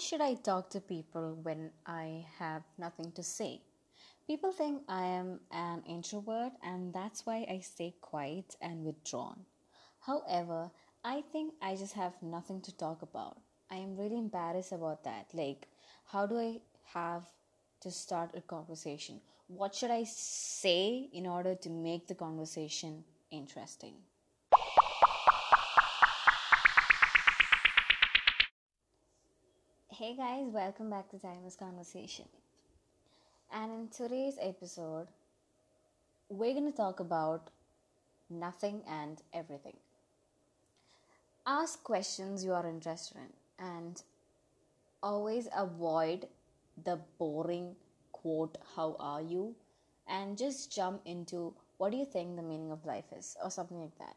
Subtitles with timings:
[0.00, 3.62] should I talk to people when I have nothing to say?
[4.26, 9.46] People think I am an introvert, and that's why I stay quiet and withdrawn.
[10.00, 10.70] However,
[11.04, 13.38] I think I just have nothing to talk about.
[13.70, 15.28] I am really embarrassed about that.
[15.34, 15.68] Like,
[16.04, 16.60] how do I
[16.92, 17.24] have
[17.80, 19.20] to start a conversation?
[19.48, 23.94] What should I say in order to make the conversation interesting?
[29.98, 32.26] Hey guys, welcome back to Timeless Conversation.
[33.52, 35.08] And in today's episode,
[36.28, 37.50] we're going to talk about
[38.30, 39.76] nothing and everything.
[41.44, 44.00] Ask questions you are interested in and
[45.02, 46.28] always avoid
[46.84, 47.74] the boring
[48.12, 49.56] quote, How are you?
[50.08, 53.80] and just jump into what do you think the meaning of life is, or something
[53.80, 54.14] like that.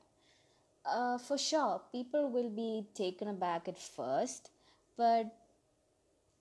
[0.85, 4.51] Uh, for sure, people will be taken aback at first,
[4.95, 5.40] but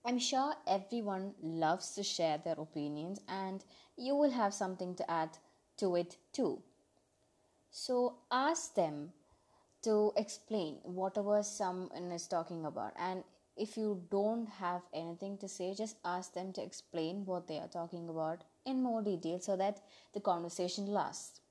[0.05, 3.65] I'm sure everyone loves to share their opinions, and
[3.97, 5.39] you will have something to add
[5.77, 6.61] to it too.
[7.71, 9.13] So ask them
[9.83, 13.23] to explain whatever someone is talking about, and
[13.57, 17.67] if you don't have anything to say, just ask them to explain what they are
[17.67, 19.81] talking about in more detail so that
[20.13, 21.41] the conversation lasts.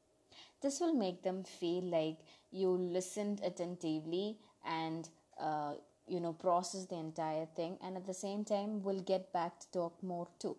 [0.62, 2.18] This will make them feel like
[2.50, 5.74] you listened attentively and uh,
[6.10, 9.70] you know process the entire thing and at the same time we'll get back to
[9.70, 10.56] talk more too.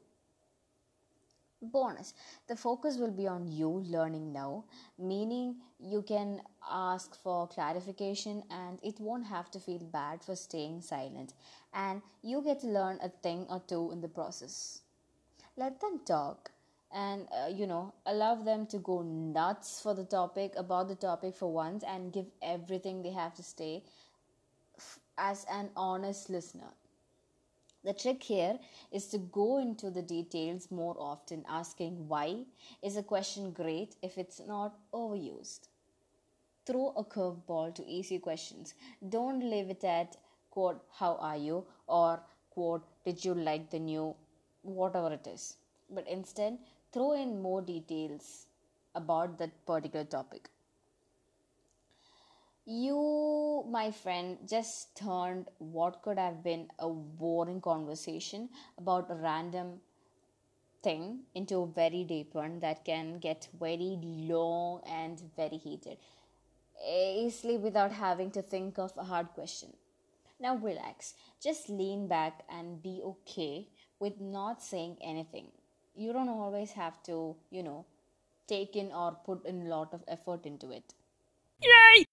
[1.64, 2.14] Bonus
[2.48, 4.64] the focus will be on you learning now
[4.98, 10.82] meaning you can ask for clarification and it won't have to feel bad for staying
[10.82, 11.34] silent
[11.74, 14.82] and you get to learn a thing or two in the process.
[15.56, 16.52] Let them talk
[16.94, 21.36] and uh, you know allow them to go nuts for the topic about the topic
[21.36, 23.84] for once and give everything they have to say
[25.22, 26.72] as an honest listener.
[27.83, 28.59] The trick here
[28.91, 32.45] is to go into the details more often, asking why
[32.82, 35.67] is a question great if it's not overused.
[36.65, 38.73] Throw a curveball to easy questions.
[39.10, 40.17] Don't leave it at
[40.52, 41.65] quote, how are you?
[41.87, 42.20] or
[42.52, 44.15] quote, did you like the new,
[44.61, 45.58] whatever it is.
[45.89, 46.58] But instead,
[46.92, 48.48] throw in more details
[48.95, 50.49] about that particular topic
[52.71, 59.82] you, my friend, just turned what could have been a boring conversation about a random
[60.83, 65.98] thing into a very deep one that can get very long and very heated
[66.83, 69.70] easily without having to think of a hard question.
[70.39, 73.67] Now relax, just lean back and be okay
[73.99, 75.48] with not saying anything.
[75.95, 77.86] You don't always have to, you know,
[78.48, 80.95] take in or put in a lot of effort into it.
[81.61, 82.05] Yay!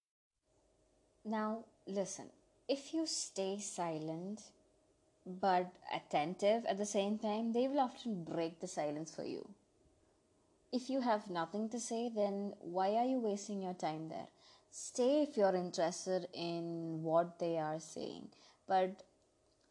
[1.24, 2.30] Now, listen,
[2.68, 4.42] if you stay silent
[5.26, 9.48] but attentive at the same time, they will often break the silence for you.
[10.72, 14.28] If you have nothing to say, then why are you wasting your time there?
[14.70, 18.28] Stay if you're interested in what they are saying.
[18.66, 19.02] But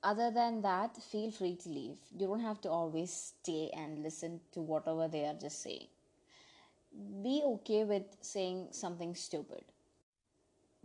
[0.04, 1.98] other than that, feel free to leave.
[2.12, 5.88] You don't have to always stay and listen to whatever they are just saying.
[7.24, 9.64] Be okay with saying something stupid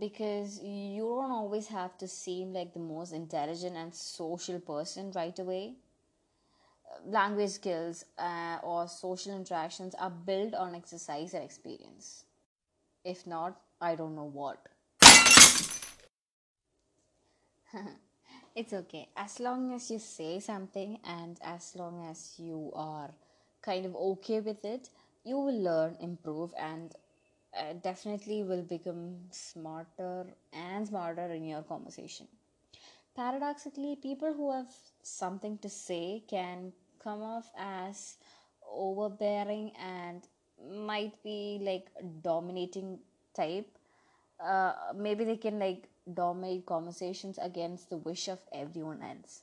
[0.03, 5.39] because you don't always have to seem like the most intelligent and social person right
[5.39, 5.75] away.
[7.07, 12.25] Language skills uh, or social interactions are built on exercise and experience.
[13.05, 14.67] If not, I don't know what.
[18.57, 19.09] it's okay.
[19.17, 23.11] As long as you say something and as long as you are
[23.63, 24.91] kind of okay with it,
[25.23, 26.93] you will learn, improve, and
[27.59, 32.27] uh, definitely will become smarter and smarter in your conversation.
[33.15, 38.17] Paradoxically, people who have something to say can come off as
[38.71, 40.23] overbearing and
[40.87, 41.89] might be like
[42.23, 42.99] dominating
[43.35, 43.69] type.
[44.43, 49.43] Uh, maybe they can like dominate conversations against the wish of everyone else.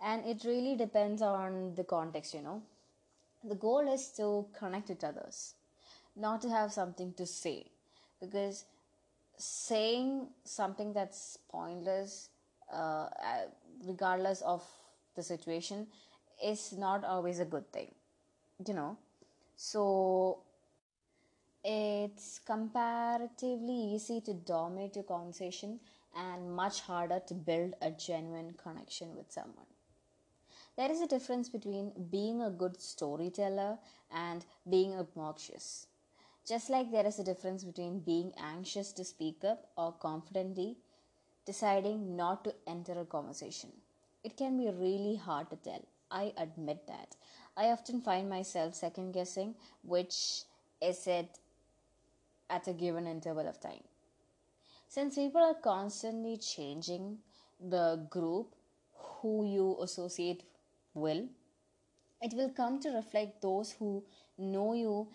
[0.00, 2.62] And it really depends on the context, you know.
[3.44, 5.54] The goal is to connect with others
[6.18, 7.66] not to have something to say.
[8.20, 8.64] Because
[9.36, 12.30] saying something that's pointless
[12.72, 13.08] uh, uh,
[13.86, 14.64] regardless of
[15.16, 15.86] the situation
[16.44, 17.94] is not always a good thing
[18.66, 18.96] you know?
[19.56, 20.42] So
[21.64, 25.80] it's comparatively easy to dominate a conversation
[26.16, 29.66] and much harder to build a genuine connection with someone.
[30.76, 33.78] There is a difference between being a good storyteller
[34.10, 35.87] and being obnoxious
[36.48, 40.76] just like there is a difference between being anxious to speak up or confidently
[41.44, 43.70] deciding not to enter a conversation.
[44.28, 45.82] it can be really hard to tell.
[46.10, 47.14] I admit that.
[47.56, 49.54] I often find myself second guessing
[49.92, 50.16] which
[50.88, 51.38] is it
[52.56, 53.84] at a given interval of time.
[54.88, 57.18] Since people are constantly changing
[57.60, 58.54] the group
[58.94, 60.44] who you associate
[60.94, 61.28] will,
[62.20, 64.04] it will come to reflect those who
[64.38, 65.08] know you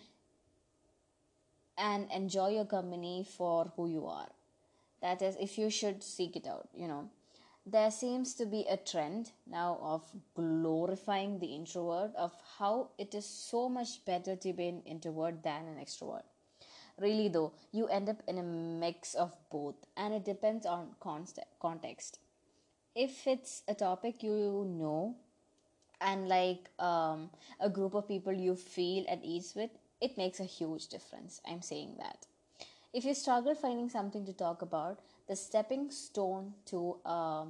[1.78, 4.30] and enjoy your company for who you are.
[5.02, 7.10] That is, if you should seek it out, you know.
[7.66, 10.06] There seems to be a trend now of
[10.36, 15.68] glorifying the introvert, of how it is so much better to be an introvert than
[15.68, 16.24] an extrovert.
[17.00, 22.20] Really, though, you end up in a mix of both, and it depends on context.
[22.96, 25.16] If it's a topic you know
[26.02, 27.30] and like um,
[27.60, 29.72] a group of people you feel at ease with,
[30.04, 31.42] it makes a huge difference.
[31.50, 32.28] I'm saying that.
[32.94, 37.46] If you struggle finding something to talk about, the stepping stone to a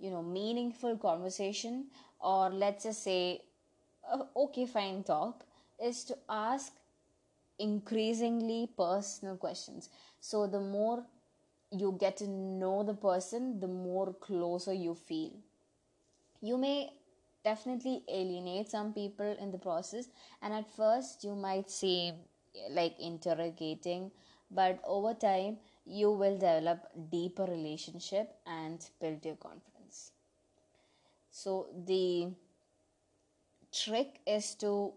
[0.00, 1.86] you know meaningful conversation,
[2.20, 3.42] or let's just say,
[4.36, 5.44] okay, fine talk,
[5.82, 6.72] is to ask
[7.58, 9.90] increasingly personal questions.
[10.20, 11.04] So the more
[11.70, 15.32] you get to know the person, the more closer you feel.
[16.42, 16.92] You may
[17.44, 20.08] definitely alienate some people in the process,
[20.42, 22.14] and at first you might seem
[22.70, 24.10] like interrogating,
[24.50, 30.12] but over time you will develop deeper relationship and build your confidence.
[31.30, 32.28] So the
[33.72, 34.92] trick is to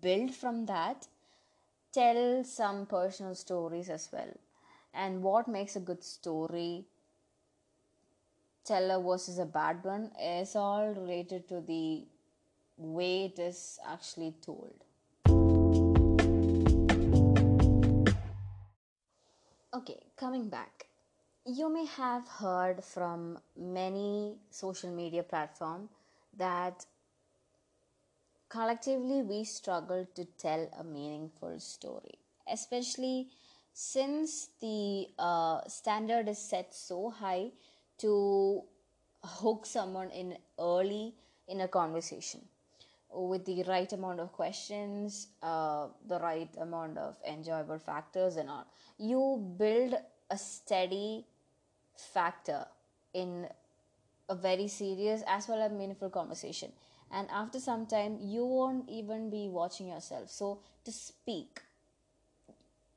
[0.00, 1.08] build from that
[1.92, 4.32] tell some personal stories as well.
[4.94, 6.86] And what makes a good story
[8.64, 12.06] teller versus a bad one is all related to the
[12.76, 14.74] way it is actually told.
[19.74, 20.86] Okay, coming back.
[21.44, 25.88] You may have heard from many social media platforms
[26.36, 26.86] that
[28.48, 32.18] collectively we struggle to tell a meaningful story,
[32.52, 33.28] especially
[33.72, 37.50] since the uh, standard is set so high
[38.02, 38.62] to
[39.24, 41.14] hook someone in early
[41.48, 42.40] in a conversation
[43.14, 48.66] with the right amount of questions, uh, the right amount of enjoyable factors, and all.
[48.98, 49.94] You build
[50.30, 51.26] a steady
[51.96, 52.66] factor
[53.12, 53.46] in
[54.28, 56.72] a very serious as well as meaningful conversation
[57.10, 61.60] and after some time you won't even be watching yourself so to speak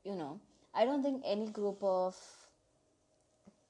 [0.06, 0.40] you know
[0.74, 2.16] i don't think any group of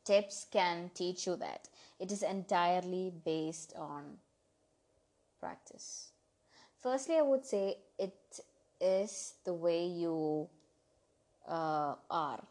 [0.05, 1.69] tips can teach you that.
[1.99, 4.17] It is entirely based on
[5.39, 6.11] practice.
[6.81, 8.39] Firstly i would say it
[8.81, 10.49] is the way you
[11.47, 12.43] uh, are.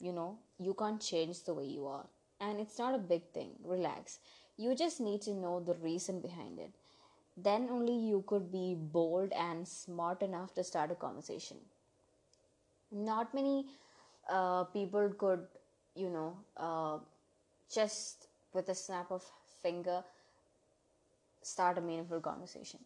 [0.00, 2.06] You know you can't change the way you are.
[2.40, 3.50] And it's not a big thing.
[3.64, 4.18] Relax.
[4.56, 6.72] You just need to know the reason behind it.
[7.36, 11.58] Then only you could be bold and smart enough to start a conversation.
[12.90, 13.66] Not many
[14.28, 15.46] uh, people could
[15.98, 16.98] you know uh,
[17.74, 19.24] just with a snap of
[19.62, 20.02] finger
[21.42, 22.80] start a meaningful conversation.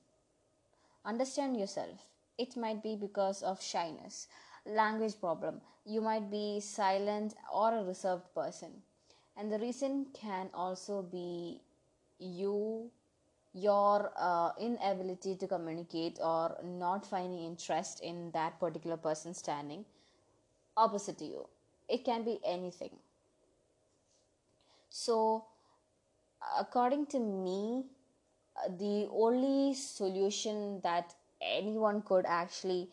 [1.05, 2.09] Understand yourself.
[2.39, 4.27] It might be because of shyness
[4.67, 5.61] language problem.
[5.85, 8.83] You might be silent or a reserved person.
[9.37, 11.61] And the reason can also be
[12.19, 12.91] you
[13.55, 19.85] your uh, inability to communicate or not finding interest in that particular person standing
[20.77, 21.49] opposite to you
[21.97, 22.95] it can be anything
[24.91, 25.45] so
[26.59, 27.85] according to me
[28.57, 32.89] uh, the only solution that anyone could actually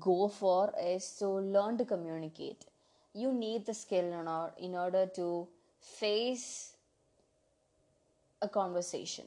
[0.00, 2.66] go for is to learn to communicate
[3.12, 5.46] you need the skill in order, in order to
[5.80, 6.72] face
[8.42, 9.24] a conversation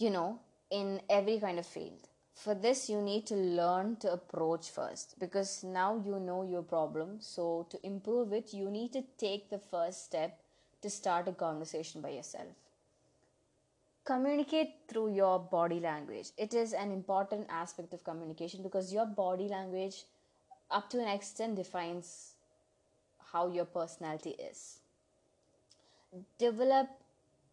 [0.00, 2.09] you know, in every kind of field.
[2.42, 7.18] For this, you need to learn to approach first because now you know your problem.
[7.20, 10.40] So, to improve it, you need to take the first step
[10.80, 12.48] to start a conversation by yourself.
[14.06, 16.28] Communicate through your body language.
[16.38, 20.04] It is an important aspect of communication because your body language,
[20.70, 22.36] up to an extent, defines
[23.32, 24.78] how your personality is.
[26.38, 26.88] Develop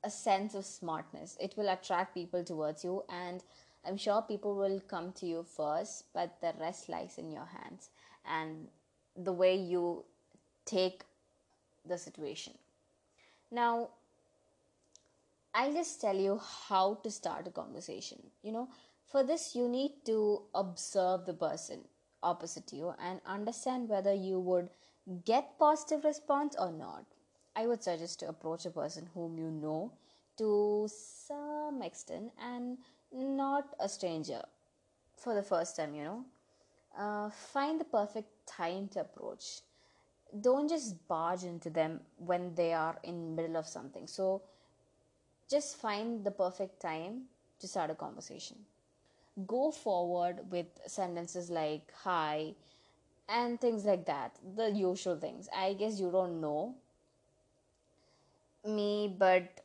[0.01, 1.37] a sense of smartness.
[1.41, 3.43] It will attract people towards you, and
[3.87, 7.89] I'm sure people will come to you first, but the rest lies in your hands
[8.25, 8.67] and
[9.15, 10.03] the way you
[10.65, 11.03] take
[11.85, 12.53] the situation.
[13.51, 13.89] Now,
[15.53, 18.21] I'll just tell you how to start a conversation.
[18.43, 18.69] You know,
[19.05, 21.85] for this, you need to observe the person
[22.23, 24.69] opposite you and understand whether you would
[25.25, 27.05] get positive response or not
[27.55, 29.91] I would suggest to approach a person whom you know
[30.37, 32.77] to some extent and
[33.11, 34.43] not a stranger
[35.17, 36.25] for the first time, you know.
[36.97, 39.61] Uh, find the perfect time to approach.
[40.41, 44.07] Don't just barge into them when they are in middle of something.
[44.07, 44.43] So
[45.49, 47.23] just find the perfect time
[47.59, 48.57] to start a conversation.
[49.47, 52.55] Go forward with sentences like hi
[53.29, 54.37] and things like that.
[54.55, 55.49] The usual things.
[55.55, 56.75] I guess you don't know
[58.65, 59.61] me, but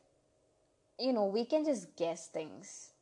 [0.99, 2.92] you know, we can just guess things.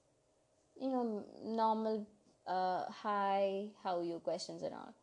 [0.82, 2.06] You know, normal
[2.48, 4.94] uh, hi, how you questions and all.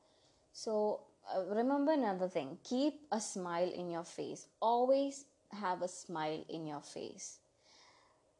[0.53, 1.03] So
[1.35, 4.49] uh, remember another thing keep a smile in your face.
[4.61, 7.39] Always have a smile in your face.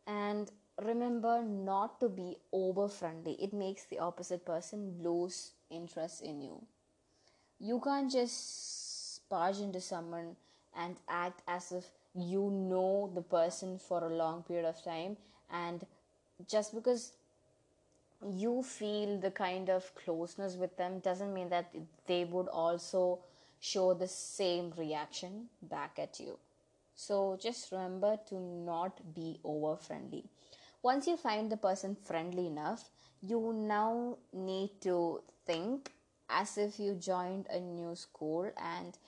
[0.07, 0.51] And
[0.83, 6.65] remember not to be over friendly, it makes the opposite person lose interest in you.
[7.61, 10.37] You can't just barge into someone
[10.77, 15.17] and act as if you know the person for a long period of time
[15.51, 15.87] and
[16.49, 17.13] just because
[18.27, 21.73] you feel the kind of closeness with them doesn't mean that
[22.07, 23.21] they would also
[23.61, 26.39] show the same reaction back at you.
[26.95, 30.25] So just remember to not be over friendly.
[30.83, 32.91] Once you find the person friendly enough,
[33.23, 35.93] you now need to think
[36.29, 38.99] as if you joined a new school and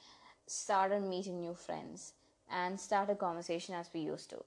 [0.47, 2.15] started meeting new friends
[2.51, 4.45] and start a conversation as we used to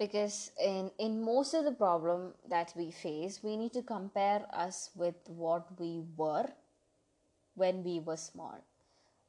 [0.00, 4.90] because in in most of the problem that we face we need to compare us
[4.96, 6.48] with what we were
[7.54, 8.58] when we were small.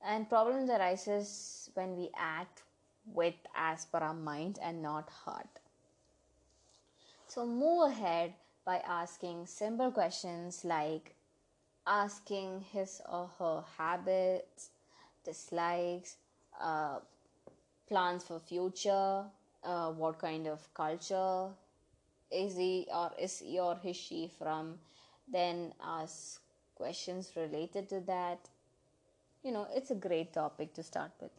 [0.01, 2.63] And problems arises when we act
[3.05, 5.59] with as per our mind and not heart.
[7.27, 8.33] So move ahead
[8.65, 11.15] by asking simple questions like
[11.85, 14.69] asking his or her habits
[15.25, 16.17] dislikes
[16.59, 16.99] uh,
[17.87, 19.25] plans for future
[19.63, 21.49] uh, what kind of culture
[22.31, 24.79] is he or is he or is she from?
[25.31, 26.41] Then ask
[26.75, 28.49] questions related to that.
[29.43, 31.31] You know it's a great topic to start with.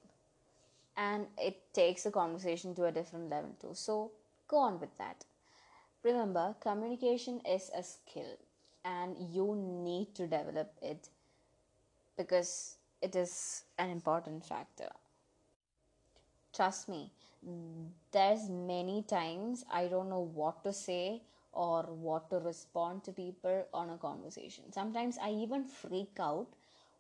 [0.97, 3.75] And it takes the conversation to a different level too.
[3.75, 4.13] So
[4.49, 5.25] go on with that.
[6.03, 8.37] Remember communication is a skill
[8.85, 11.09] and you need to develop it
[12.17, 14.89] because it is an important factor.
[16.53, 17.11] Trust me
[18.13, 21.23] there's many times i don't know what to say
[21.53, 24.73] or what to respond to people on a conversation.
[24.73, 26.47] Sometimes i even freak out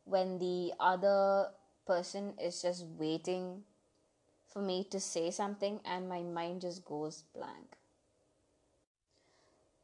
[0.04, 1.48] when the other
[1.86, 3.62] person is just waiting
[4.46, 7.76] for me to say something and my mind just goes blank.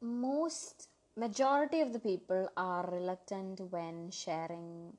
[0.01, 4.93] Most majority of the people are reluctant when sharing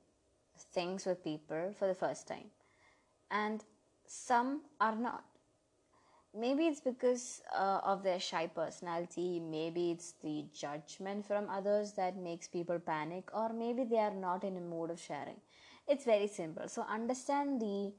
[0.75, 2.51] things with people for the first time.
[3.31, 3.65] And
[4.07, 5.25] some are not
[6.39, 12.17] maybe it's because uh, of their shy personality maybe it's the judgment from others that
[12.17, 15.41] makes people panic or maybe they are not in a mood of sharing.
[15.89, 16.69] It's very simple.
[16.69, 17.93] So understand the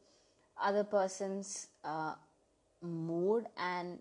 [0.61, 2.13] other person's uh,
[2.81, 3.99] mood and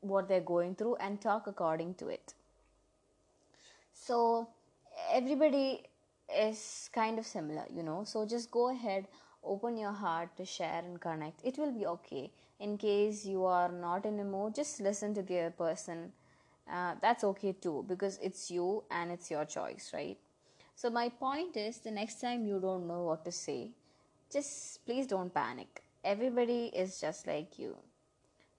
[0.00, 2.34] what they're going through and talk according to it.
[3.92, 4.48] So
[5.10, 5.82] everybody
[6.34, 8.04] is kind of similar you know.
[8.04, 9.06] So just go ahead
[9.42, 11.40] open your heart to share and connect.
[11.44, 15.22] It will be okay in case you are not in a mood just listen to
[15.22, 16.12] the other person.
[16.70, 20.18] Uh, that's okay too because it's you and it's your choice right?
[20.76, 23.72] So my point is the next time you don't know what to say
[24.32, 25.82] just please don't panic.
[26.04, 27.76] Everybody is just like you.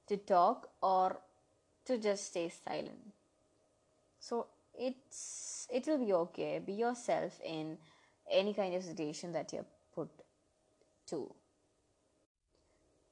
[0.07, 1.19] To talk or
[1.85, 3.13] to just stay silent.
[4.19, 6.59] So it's it will be okay.
[6.59, 7.77] Be yourself in
[8.29, 10.09] any kind of situation that you're put
[11.07, 11.33] to.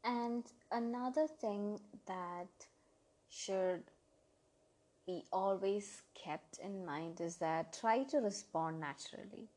[0.03, 2.47] And another thing that
[3.29, 3.83] should
[5.05, 9.49] be always kept in mind is that try to respond naturally.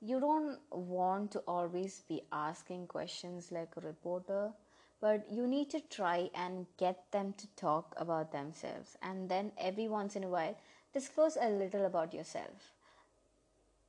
[0.00, 4.52] You don't want to always be asking questions like a reporter,
[5.00, 9.88] but you need to try and get them to talk about themselves and then every
[9.88, 10.56] once in a while
[10.92, 12.72] disclose a little about yourself.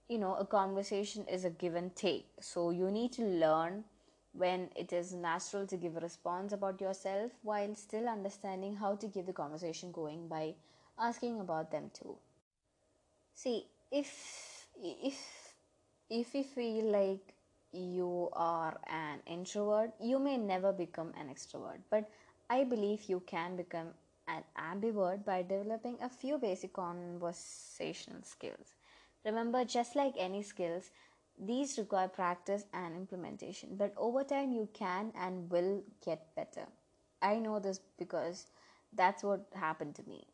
[0.09, 3.85] You know, a conversation is a give and take, so you need to learn
[4.37, 9.07] when it is natural to give a response about yourself while still understanding how to
[9.07, 10.55] keep the conversation going by
[10.99, 12.17] asking about them too.
[13.33, 15.53] See if if
[16.09, 17.33] if you feel like
[17.71, 22.09] you are an introvert you may never become an extrovert but
[22.49, 23.89] i believe you can become
[24.27, 28.73] an ambivert by developing a few basic conversational skills.
[29.25, 30.89] Remember just like any skills
[31.39, 36.65] these require practice and implementation, but over time you can and will get better.
[37.21, 38.47] I know this because
[38.93, 40.25] that's what happened to me.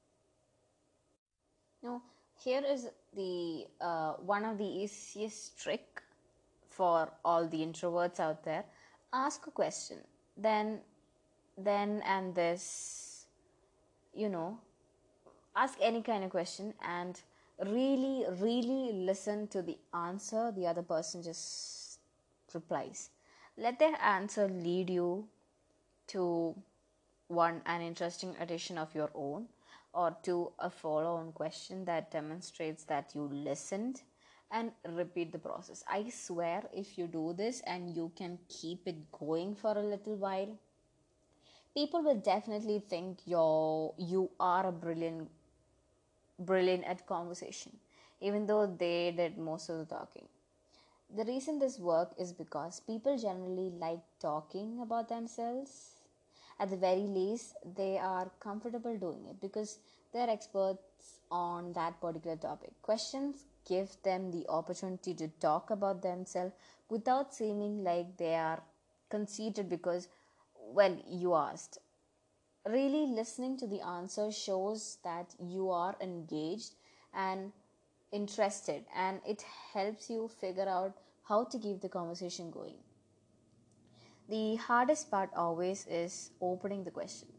[1.83, 2.01] Now,
[2.43, 6.01] here is the uh, one of the easiest trick
[6.69, 8.63] for all the introverts out there.
[9.13, 9.97] Ask a question,
[10.37, 10.79] then,
[11.57, 13.25] then and this,
[14.13, 14.57] you know,
[15.55, 17.19] ask any kind of question and
[17.65, 21.99] really, really listen to the answer the other person just
[22.53, 23.09] replies.
[23.57, 25.27] Let their answer lead you
[26.07, 26.55] to
[27.27, 29.47] one an interesting addition of your own
[29.93, 34.01] or to a follow on question that demonstrates that you listened
[34.51, 35.83] and repeat the process.
[35.87, 40.15] I swear, if you do this and you can keep it going for a little
[40.15, 40.57] while,
[41.73, 45.29] people will definitely think you're you are a brilliant
[46.45, 47.71] brilliant at conversation
[48.21, 50.27] even though they did most of the talking.
[51.15, 55.95] The reason this work is because people generally like talking about themselves.
[56.59, 59.79] At the very least they are comfortable doing it because
[60.13, 62.71] they're experts on that particular topic.
[62.81, 66.53] Questions give them the opportunity to talk about themselves
[66.89, 68.61] without seeming like they are
[69.09, 70.07] conceited because
[70.55, 71.77] well you asked
[72.67, 76.75] really listening to the answer shows that you are engaged
[77.13, 77.51] and
[78.11, 82.77] interested and it helps you figure out how to keep the conversation going.
[84.29, 87.29] The hardest part always is opening the question.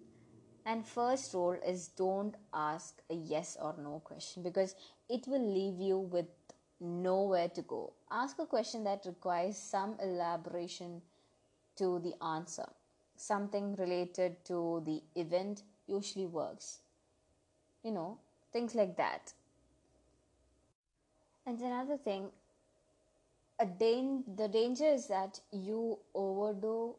[0.64, 4.74] And first rule is don't ask a yes or no question because
[5.08, 6.26] it will leave you with
[6.80, 7.94] nowhere to go.
[8.10, 11.02] Ask a question that requires some elaboration
[11.76, 12.66] to the answer
[13.22, 16.80] something related to the event usually works.
[17.82, 18.18] You know,
[18.52, 19.32] things like that.
[21.46, 22.30] And another thing,
[23.58, 26.96] a dan- the danger is that you overdo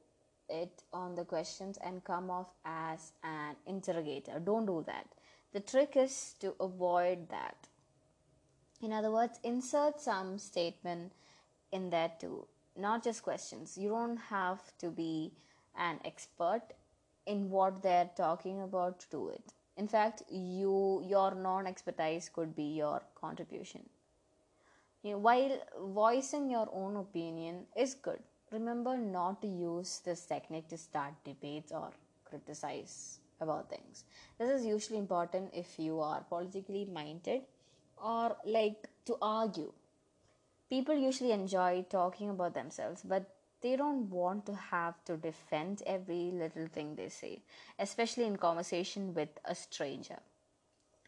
[0.49, 4.39] it on the questions and come off as an interrogator.
[4.39, 5.07] Don't do that.
[5.53, 7.67] The trick is to avoid that.
[8.81, 11.13] In other words, insert some statement
[11.71, 13.77] in there too, not just questions.
[13.77, 15.31] You don't have to be
[15.77, 16.61] an expert
[17.25, 19.53] in what they're talking about to do it.
[19.77, 23.89] In fact you your non-expertise could be your contribution.
[25.01, 28.19] You know, while voicing your own opinion is good
[28.53, 31.91] remember not to use this technique to start debates or
[32.23, 34.05] criticize about things.
[34.37, 37.41] This is usually important if you are politically minded
[37.97, 39.73] or like to argue.
[40.69, 43.32] People usually enjoy talking about themselves but
[43.63, 47.41] they don't want to have to defend every little thing they say,
[47.79, 50.19] especially in conversation with a stranger.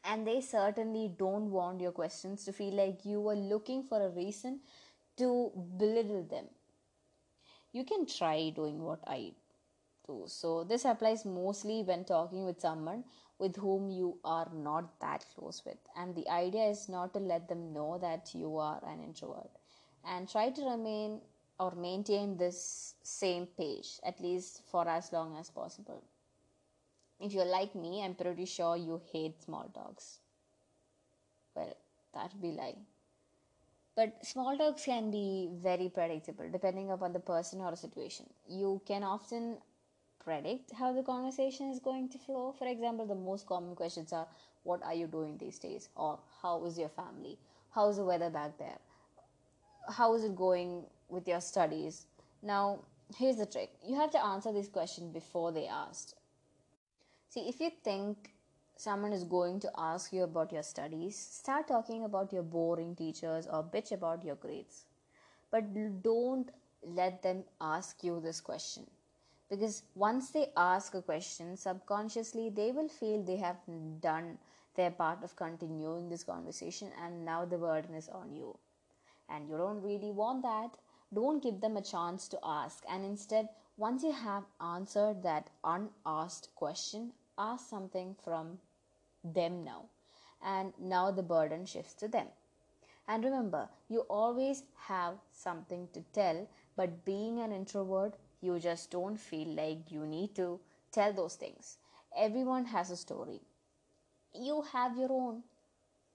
[0.04, 4.10] And they certainly don't want your questions to feel like you are looking for a
[4.10, 4.62] reason
[5.18, 6.46] to belittle them.
[7.74, 9.34] You can try doing what I
[10.08, 10.24] do.
[10.28, 13.04] So, this applies mostly when talking with someone
[13.38, 15.78] with whom you are not that close with.
[15.98, 19.50] And the idea is not to let them know that you are an introvert
[20.08, 21.20] and try to remain
[21.60, 26.04] or maintain this same page at least for as long as possible.
[27.20, 30.20] If you're like me, I'm pretty sure you hate small talks.
[31.56, 31.76] Well,
[32.14, 32.76] that'd be lie.
[33.96, 38.26] But small talks can be very predictable depending upon the person or the situation.
[38.48, 39.58] You can often
[40.26, 42.54] predict how the conversation is going to flow.
[42.58, 44.28] For example, the most common questions are
[44.64, 45.90] What are you doing these days?
[45.96, 47.38] or How is your family?
[47.70, 48.80] How's the weather back there?
[49.88, 52.06] How is it going with your studies.
[52.42, 52.80] Now,
[53.18, 56.16] here's the trick you have to answer this question before they asked.
[57.30, 58.32] See, if you think
[58.78, 63.48] someone is going to ask you about your studies, start talking about your boring teachers
[63.48, 64.86] or bitch about your grades.
[65.52, 66.50] But don't
[66.84, 68.86] let them ask you this question.
[69.50, 73.58] Because once they ask a question, subconsciously they will feel they have
[74.02, 74.38] done
[74.76, 78.58] their part of continuing this conversation and now the burden is on you.
[79.30, 80.72] And you don't really want that
[81.14, 82.84] don't give them a chance to ask.
[82.90, 88.60] And instead once you have answered that unasked question ask something from
[89.24, 89.86] them now.
[90.44, 92.28] And now the burden shifts to them.
[93.08, 99.18] And remember you always have something to tell but being an introvert you just don't
[99.18, 100.60] feel like you need to
[100.92, 101.78] tell those things.
[102.16, 103.42] Everyone has a story.
[104.34, 105.44] You have your own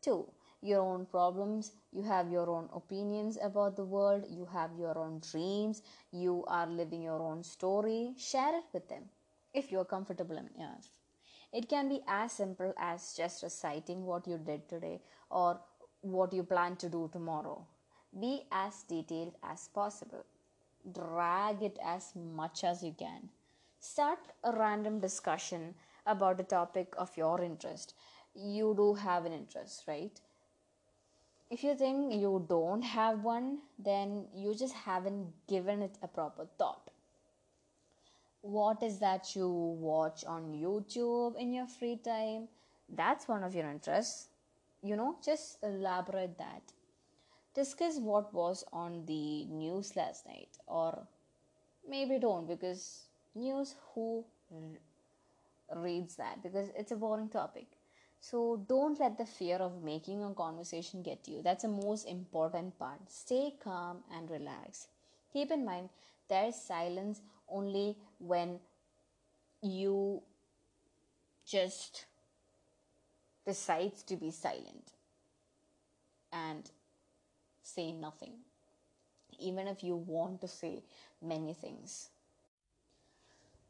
[0.03, 0.31] too
[0.62, 5.20] your own problems, you have your own opinions about the world, you have your own
[5.30, 8.14] dreams, you are living your own story.
[8.18, 9.04] Share it with them
[9.54, 10.88] if you're comfortable enough.
[11.52, 15.60] It can be as simple as just reciting what you did today or
[16.02, 17.66] what you plan to do tomorrow.
[18.18, 20.24] Be as detailed as possible.
[20.92, 23.30] Drag it as much as you can.
[23.78, 25.74] Start a random discussion
[26.06, 27.94] about a topic of your interest.
[28.34, 30.20] You do have an interest, right?
[31.50, 36.46] If you think you don't have one, then you just haven't given it a proper
[36.56, 36.90] thought.
[38.42, 42.46] What is that you watch on YouTube in your free time?
[42.88, 44.28] That's one of your interests.
[44.82, 46.62] You know, just elaborate that.
[47.52, 51.06] Discuss what was on the news last night, or
[51.88, 54.24] maybe don't because news who
[55.74, 57.66] reads that because it's a boring topic.
[58.20, 61.42] So don't let the fear of making a conversation get you.
[61.42, 63.00] That's the most important part.
[63.09, 64.88] Stay calm and relax.
[65.33, 65.88] Keep in mind
[66.28, 68.61] there's silence only when
[69.62, 70.22] you
[71.46, 72.06] just
[73.44, 74.92] decides to be silent
[76.33, 76.70] and
[77.62, 78.35] say nothing
[79.38, 80.83] even if you want to say
[81.22, 82.11] many things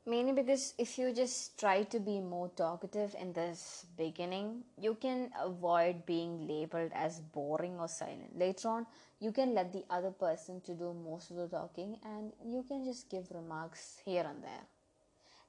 [0.06, 5.30] Mainly because if you just try to be more talkative in this beginning, you can
[5.38, 8.36] avoid being labeled as boring or silent.
[8.38, 8.86] Later on,
[9.20, 12.84] you can let the other person to do most of the talking and you can
[12.84, 14.64] just give remarks here and there.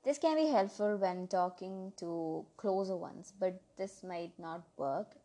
[0.03, 5.15] This can be helpful when talking to closer ones, but this might not work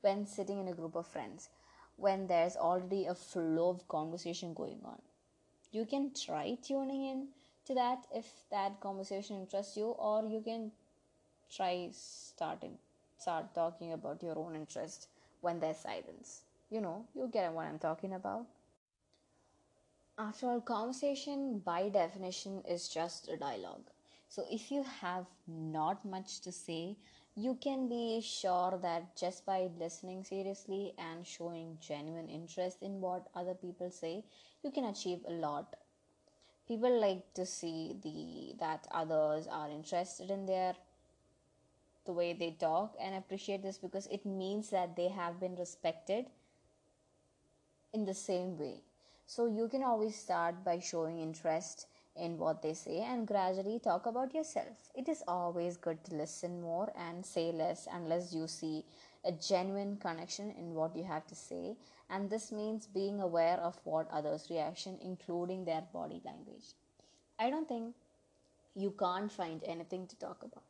[0.00, 1.50] when sitting in a group of friends
[1.96, 5.02] when there's already a flow of conversation going on.
[5.70, 7.28] You can try tuning in
[7.66, 10.70] to that if that conversation interests you or you can
[11.54, 12.78] try starting
[13.18, 15.08] start talking about your own interest
[15.42, 16.42] when there's silence.
[16.70, 18.46] You know you get what i'm talking about.
[20.18, 23.90] After all conversation by definition is just a dialogue.
[24.28, 26.96] So if you have not much to say
[27.34, 33.28] you can be sure that just by listening seriously and showing genuine interest in what
[33.34, 34.24] other people say
[34.62, 35.74] you can achieve a lot
[36.70, 40.74] people like to see the that others are interested in their
[42.06, 46.26] the way they talk and appreciate this because it means that they have been respected
[47.92, 48.76] in the same way.
[49.26, 54.06] So you can always start by showing interest in what they say and gradually talk
[54.06, 54.90] about yourself.
[54.94, 58.84] It is always good to listen more and say less unless you see
[59.24, 61.76] a genuine connection in what you have to say
[62.08, 66.74] and this means being aware of what others reaction including their body language.
[67.38, 67.94] I don't think
[68.74, 70.64] you can't find anything to talk about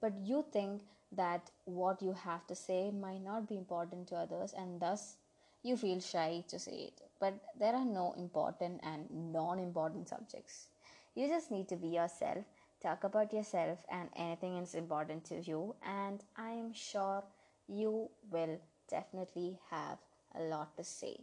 [0.00, 0.82] but you think
[1.12, 5.16] that what you have to say might not be important to others and thus
[5.62, 7.00] you feel shy to say it.
[7.18, 10.68] But there are no important and non-important subjects.
[11.14, 12.44] You just need to be yourself
[12.82, 17.24] talk about yourself and anything is important to you and i am sure
[17.68, 18.58] you will
[18.90, 19.98] definitely have
[20.34, 21.20] a lot to say.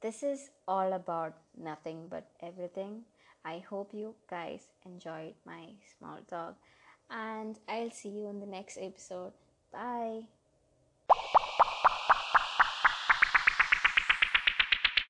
[0.00, 3.04] This is all about nothing but everything.
[3.44, 6.56] I hope you guys enjoyed my small talk,
[7.10, 9.32] and I'll see you in the next episode.
[9.72, 10.33] Bye.